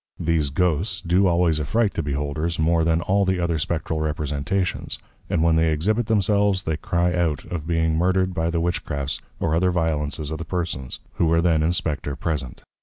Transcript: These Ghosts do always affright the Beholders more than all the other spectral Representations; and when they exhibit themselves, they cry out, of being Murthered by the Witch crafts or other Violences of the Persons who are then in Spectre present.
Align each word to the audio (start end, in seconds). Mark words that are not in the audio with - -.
These 0.19 0.49
Ghosts 0.49 0.99
do 1.01 1.27
always 1.27 1.61
affright 1.61 1.93
the 1.93 2.01
Beholders 2.01 2.57
more 2.57 2.83
than 2.83 3.01
all 3.01 3.23
the 3.23 3.39
other 3.39 3.59
spectral 3.59 3.99
Representations; 3.99 4.97
and 5.29 5.43
when 5.43 5.57
they 5.57 5.69
exhibit 5.71 6.07
themselves, 6.07 6.63
they 6.63 6.75
cry 6.75 7.13
out, 7.13 7.45
of 7.51 7.67
being 7.67 7.95
Murthered 7.99 8.33
by 8.33 8.49
the 8.49 8.59
Witch 8.59 8.83
crafts 8.83 9.21
or 9.39 9.53
other 9.53 9.69
Violences 9.69 10.31
of 10.31 10.39
the 10.39 10.43
Persons 10.43 11.01
who 11.17 11.31
are 11.31 11.39
then 11.39 11.61
in 11.61 11.71
Spectre 11.71 12.15
present. 12.15 12.61